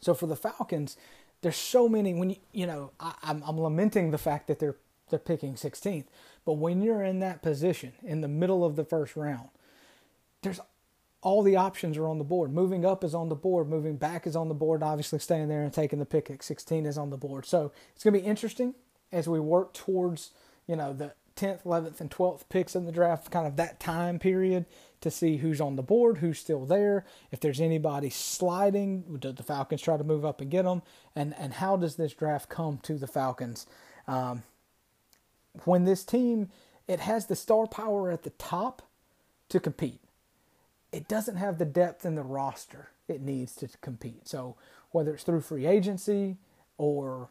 [0.00, 0.96] So for the Falcons,
[1.42, 4.76] there's so many when you you know I, I'm I'm lamenting the fact that they're
[5.10, 6.06] they're picking 16th,
[6.46, 9.50] but when you're in that position in the middle of the first round,
[10.40, 10.60] there's
[11.20, 12.52] all the options are on the board.
[12.52, 13.68] Moving up is on the board.
[13.68, 14.82] Moving back is on the board.
[14.82, 17.44] Obviously, staying there and taking the pick at 16 is on the board.
[17.44, 18.74] So it's going to be interesting
[19.12, 20.30] as we work towards
[20.66, 24.18] you know the 10th, 11th, and 12th picks in the draft, kind of that time
[24.18, 24.66] period
[25.02, 29.42] to see who's on the board, who's still there, if there's anybody sliding, do the
[29.42, 30.82] Falcons try to move up and get them,
[31.14, 33.66] and, and how does this draft come to the Falcons?
[34.08, 34.42] Um,
[35.64, 36.50] when this team,
[36.88, 38.82] it has the star power at the top
[39.48, 40.00] to compete.
[40.90, 44.26] It doesn't have the depth in the roster it needs to compete.
[44.28, 44.56] So
[44.90, 46.36] whether it's through free agency
[46.78, 47.28] or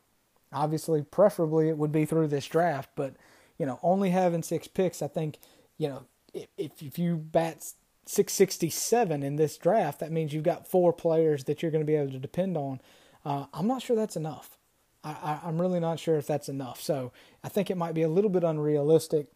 [0.54, 3.16] obviously preferably it would be through this draft, but
[3.58, 5.38] you know, only having six picks, I think,
[5.78, 6.04] you know,
[6.34, 7.64] if if you bat
[8.06, 11.96] 667 in this draft, that means you've got four players that you're going to be
[11.96, 12.82] able to depend on.
[13.24, 14.58] Uh, I'm not sure that's enough.
[15.04, 16.80] I, am really not sure if that's enough.
[16.80, 17.12] So
[17.44, 19.28] I think it might be a little bit unrealistic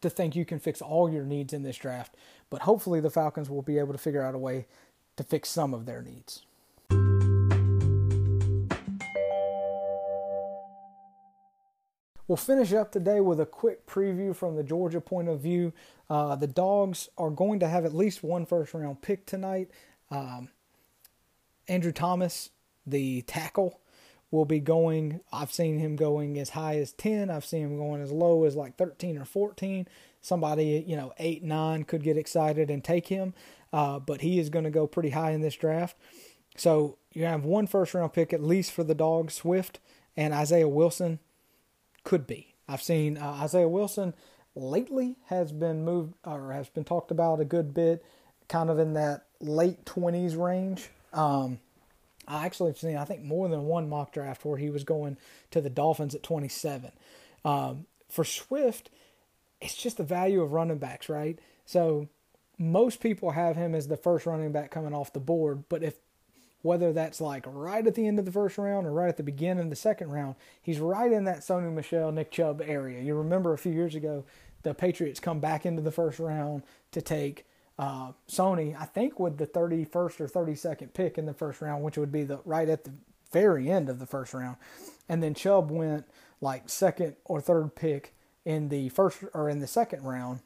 [0.00, 2.14] to think you can fix all your needs in this draft.
[2.50, 4.66] But hopefully the Falcons will be able to figure out a way
[5.16, 6.42] to fix some of their needs.
[12.28, 15.72] We'll finish up today with a quick preview from the Georgia point of view.
[16.10, 19.70] Uh, the Dogs are going to have at least one first round pick tonight.
[20.10, 20.50] Um,
[21.68, 22.50] Andrew Thomas,
[22.86, 23.80] the tackle,
[24.30, 25.20] will be going.
[25.32, 27.30] I've seen him going as high as 10.
[27.30, 29.88] I've seen him going as low as like 13 or 14.
[30.20, 33.32] Somebody, you know, 8, 9 could get excited and take him,
[33.72, 35.96] uh, but he is going to go pretty high in this draft.
[36.58, 39.80] So you have one first round pick at least for the Dogs, Swift,
[40.14, 41.20] and Isaiah Wilson
[42.08, 42.54] could be.
[42.66, 44.14] I've seen uh, Isaiah Wilson
[44.56, 48.02] lately has been moved or has been talked about a good bit,
[48.48, 50.88] kind of in that late 20s range.
[51.12, 51.58] Um,
[52.26, 55.18] I actually have seen, I think, more than one mock draft where he was going
[55.50, 56.92] to the Dolphins at 27.
[57.44, 58.88] Um, for Swift,
[59.60, 61.38] it's just the value of running backs, right?
[61.66, 62.08] So
[62.56, 65.96] most people have him as the first running back coming off the board, but if
[66.62, 69.22] whether that's like right at the end of the first round or right at the
[69.22, 73.00] beginning of the second round, he's right in that Sony Michel, Nick Chubb area.
[73.00, 74.24] You remember a few years ago,
[74.62, 77.46] the Patriots come back into the first round to take
[77.78, 81.96] uh, Sony, I think, with the 31st or 32nd pick in the first round, which
[81.96, 82.92] would be the right at the
[83.32, 84.56] very end of the first round.
[85.08, 86.06] And then Chubb went
[86.40, 90.40] like second or third pick in the first or in the second round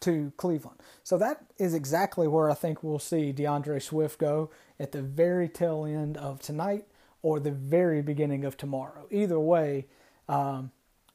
[0.00, 0.78] to Cleveland.
[1.04, 5.48] So that is exactly where I think we'll see DeAndre Swift go at the very
[5.48, 6.84] tail end of tonight
[7.22, 9.06] or the very beginning of tomorrow.
[9.10, 9.86] Either way,
[10.28, 10.70] um,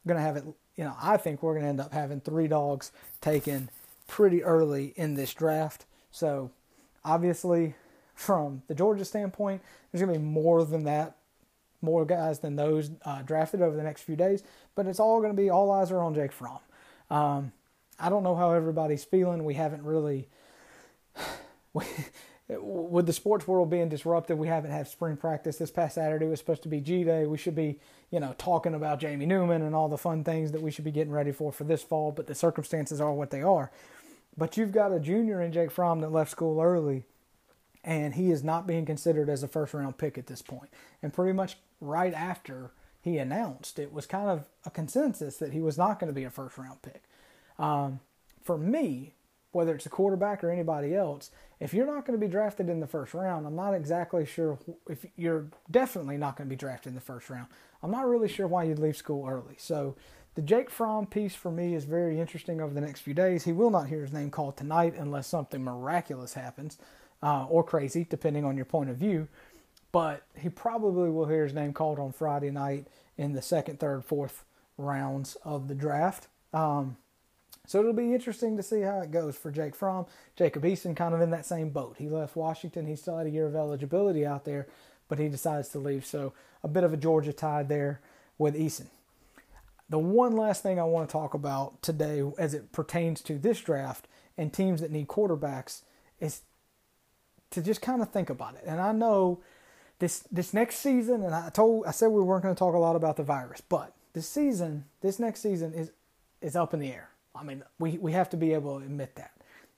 [0.07, 0.43] going to have it.
[0.75, 3.69] You know, I think we're going to end up having three Dawgs taken
[4.07, 5.85] pretty early in this draft.
[6.11, 6.51] So
[7.05, 7.75] obviously,
[8.15, 11.17] from the Georgia standpoint, there's going to be more than that,
[11.81, 14.43] more guys than those uh, drafted over the next few days.
[14.75, 16.59] But it's all going to be all eyes are on Jake Fromm.
[17.09, 17.51] Um,
[18.01, 19.45] I don't know how everybody's feeling.
[19.45, 20.27] We haven't really,
[21.73, 21.85] we,
[22.49, 25.57] with the sports world being disrupted, we haven't had spring practice.
[25.57, 27.25] This past Saturday was supposed to be G Day.
[27.25, 30.61] We should be, you know, talking about Jamie Newman and all the fun things that
[30.61, 32.11] we should be getting ready for for this fall.
[32.11, 33.71] But the circumstances are what they are.
[34.35, 37.03] But you've got a junior in Jake Fromm that left school early,
[37.83, 40.71] and he is not being considered as a first round pick at this point.
[41.03, 45.59] And pretty much right after he announced, it was kind of a consensus that he
[45.59, 47.03] was not going to be a first round pick.
[47.61, 47.99] Um,
[48.41, 49.13] for me,
[49.51, 52.79] whether it's a quarterback or anybody else, if you're not going to be drafted in
[52.79, 54.57] the first round, I'm not exactly sure
[54.89, 57.47] if you're definitely not going to be drafted in the first round.
[57.83, 59.55] I'm not really sure why you'd leave school early.
[59.57, 59.95] So
[60.35, 63.43] the Jake Fromm piece for me is very interesting over the next few days.
[63.43, 66.77] He will not hear his name called tonight unless something miraculous happens
[67.21, 69.27] uh, or crazy, depending on your point of view.
[69.91, 74.05] But he probably will hear his name called on Friday night in the second, third,
[74.05, 74.45] fourth
[74.77, 76.27] rounds of the draft.
[76.53, 76.95] Um,
[77.67, 80.05] so it'll be interesting to see how it goes for Jake Fromm.
[80.35, 81.95] Jacob Eason kind of in that same boat.
[81.97, 82.87] He left Washington.
[82.87, 84.67] He still had a year of eligibility out there,
[85.07, 86.05] but he decides to leave.
[86.05, 88.01] So a bit of a Georgia tide there
[88.37, 88.87] with Eason.
[89.89, 93.59] The one last thing I want to talk about today as it pertains to this
[93.59, 95.81] draft and teams that need quarterbacks
[96.19, 96.41] is
[97.51, 98.63] to just kind of think about it.
[98.65, 99.41] And I know
[99.99, 102.79] this this next season, and I told I said we weren't going to talk a
[102.79, 105.91] lot about the virus, but this season, this next season is
[106.41, 107.10] is up in the air.
[107.35, 109.31] I mean, we, we have to be able to admit that.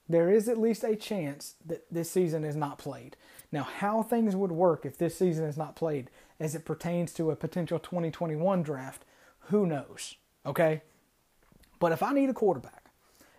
[0.10, 3.16] There is at least a chance that this season is not played.
[3.52, 7.32] Now, how things would work if this season is not played as it pertains to
[7.32, 9.06] a potential 2021 draft,
[9.48, 10.16] who knows?
[10.46, 10.82] Okay?
[11.80, 12.86] But if I need a quarterback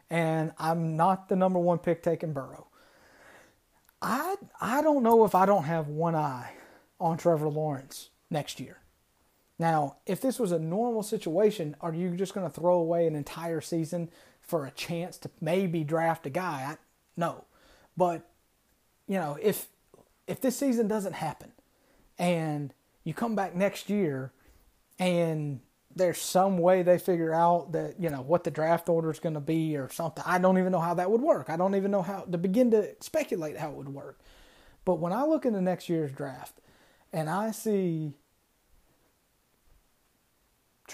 [0.09, 2.69] and I'm not the number one pick taking Burrow,
[4.01, 6.53] I, I don't know if I don't have one eye
[7.01, 8.79] on Trevor Lawrence next year.
[9.59, 13.15] Now, if this was a normal situation, are you just going to throw away an
[13.15, 16.67] entire season for a chance to maybe draft a guy?
[16.71, 16.77] I,
[17.17, 17.45] no.
[17.97, 18.29] But,
[19.07, 19.69] you know, if
[20.27, 21.53] if this season doesn't happen
[22.19, 22.73] and
[23.05, 24.33] you come back next year
[24.99, 25.61] and
[25.95, 29.35] there's some way they figure out that, you know, what the draft order is going
[29.35, 31.51] to be or something, I don't even know how that would work.
[31.51, 34.19] I don't even know how to begin to speculate how it would work.
[34.85, 36.61] But when I look into next year's draft
[37.13, 38.15] and I see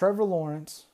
[0.01, 0.85] Trevor Lawrence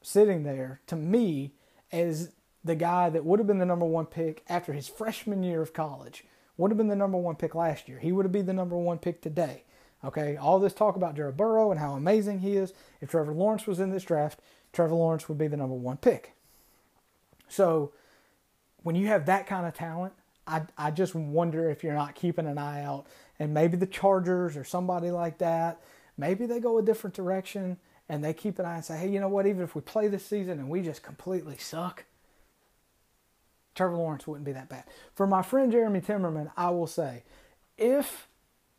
[0.00, 1.54] sitting there to me
[1.90, 2.30] as
[2.62, 5.72] the guy that would have been the number one pick after his freshman year of
[5.72, 6.24] college,
[6.56, 7.98] would have been the number one pick last year.
[7.98, 9.64] He would have been the number one pick today.
[10.04, 12.72] Okay, all this talk about Jared Burrow and how amazing he is.
[13.00, 14.38] If Trevor Lawrence was in this draft,
[14.72, 16.34] Trevor Lawrence would be the number one pick.
[17.48, 17.90] So
[18.84, 20.12] when you have that kind of talent,
[20.46, 23.08] I, I just wonder if you're not keeping an eye out
[23.40, 25.80] and maybe the Chargers or somebody like that
[26.18, 27.76] Maybe they go a different direction
[28.08, 29.46] and they keep an eye and say, hey, you know what?
[29.46, 32.04] Even if we play this season and we just completely suck,
[33.74, 34.84] Trevor Lawrence wouldn't be that bad.
[35.14, 37.24] For my friend Jeremy Timmerman, I will say,
[37.76, 38.28] if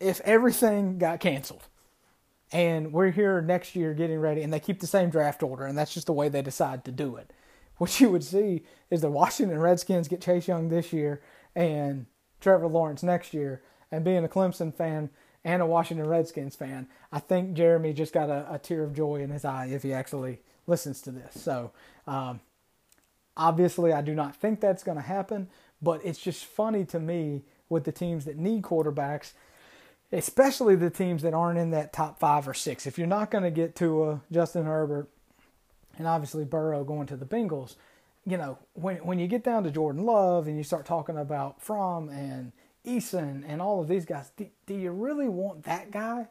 [0.00, 1.66] if everything got canceled
[2.52, 5.76] and we're here next year getting ready and they keep the same draft order and
[5.76, 7.32] that's just the way they decide to do it,
[7.78, 11.20] what you would see is the Washington Redskins get Chase Young this year
[11.54, 12.06] and
[12.40, 13.62] Trevor Lawrence next year.
[13.90, 15.10] And being a Clemson fan
[15.44, 19.16] and a Washington Redskins fan, I think Jeremy just got a, a tear of joy
[19.16, 21.40] in his eye if he actually listens to this.
[21.40, 21.72] So,
[22.06, 22.40] um,
[23.36, 25.48] obviously, I do not think that's going to happen,
[25.80, 29.32] but it's just funny to me with the teams that need quarterbacks,
[30.12, 32.86] especially the teams that aren't in that top five or six.
[32.86, 35.08] If you're not going to get to Justin Herbert
[35.96, 37.76] and obviously Burrow going to the Bengals,
[38.26, 41.62] you know, when when you get down to Jordan Love and you start talking about
[41.62, 42.52] Fromm and
[42.88, 46.28] Eason and all of these guys, do, do you really want that guy?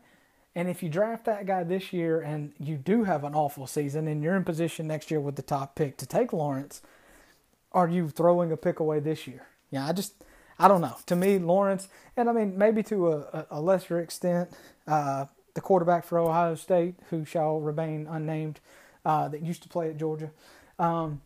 [0.55, 4.07] And if you draft that guy this year and you do have an awful season
[4.07, 6.81] and you're in position next year with the top pick to take Lawrence,
[7.71, 9.47] are you throwing a pick away this year?
[9.69, 10.23] Yeah, I just,
[10.57, 10.95] I don't know.
[11.05, 14.49] To me, Lawrence, and I mean, maybe to a, a lesser extent,
[14.87, 18.59] uh, the quarterback for Ohio State, who shall remain unnamed,
[19.05, 20.31] uh, that used to play at Georgia.
[20.79, 21.21] Um,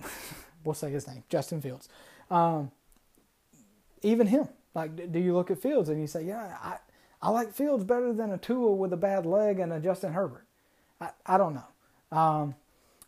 [0.64, 1.88] we'll say his name, Justin Fields.
[2.30, 2.70] Um,
[4.02, 6.76] even him, like, do you look at Fields and you say, yeah, I,
[7.20, 10.46] I like Fields better than a Tua with a bad leg and a Justin Herbert.
[11.00, 12.16] I, I don't know.
[12.18, 12.54] Um,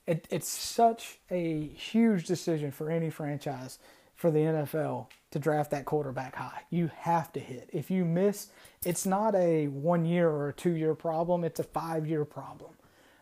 [0.06, 3.78] it, it's such a huge decision for any franchise
[4.14, 6.62] for the NFL to draft that quarterback high.
[6.70, 7.68] You have to hit.
[7.72, 8.48] If you miss,
[8.84, 12.70] it's not a one year or a two year problem, it's a five year problem.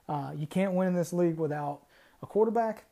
[0.08, 1.82] Uh, you can't win in this league without
[2.22, 2.84] a quarterback.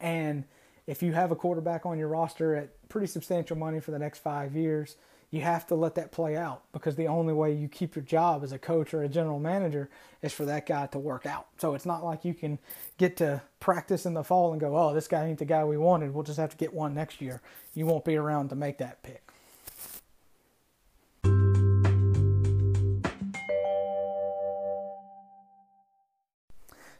[0.00, 0.44] And
[0.86, 4.18] if you have a quarterback on your roster at pretty substantial money for the next
[4.18, 4.96] five years,
[5.30, 8.44] you have to let that play out because the only way you keep your job
[8.44, 9.88] as a coach or a general manager
[10.20, 11.46] is for that guy to work out.
[11.56, 12.58] So it's not like you can
[12.98, 15.78] get to practice in the fall and go, oh, this guy ain't the guy we
[15.78, 16.12] wanted.
[16.12, 17.40] We'll just have to get one next year.
[17.72, 19.22] You won't be around to make that pick.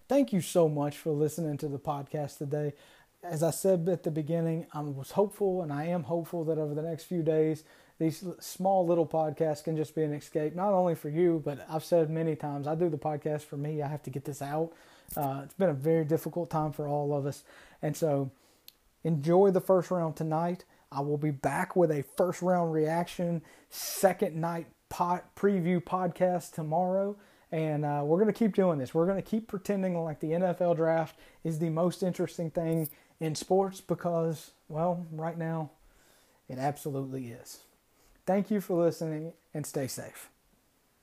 [0.09, 2.72] Thank you so much for listening to the podcast today.
[3.23, 6.75] As I said at the beginning, I was hopeful and I am hopeful that over
[6.75, 7.62] the next few days,
[7.99, 11.85] these small little podcasts can just be an escape, not only for you, but I've
[11.85, 13.81] said many times, I do the podcast for me.
[13.81, 14.73] I have to get this out.
[15.16, 17.45] Uh, it's been a very difficult time for all of us.
[17.81, 18.33] And so
[19.05, 20.64] enjoy the first round tonight.
[20.91, 27.16] I will be back with a first round reaction, second night pot preview podcast tomorrow.
[27.53, 28.95] And uh, we're going to keep doing this.
[28.95, 32.89] We're going to keep pretending like the NFL draft is the most interesting thing
[33.23, 35.70] in sports because, well, right now,
[36.49, 37.61] it absolutely is.
[38.27, 40.29] Thank you for listening and stay safe.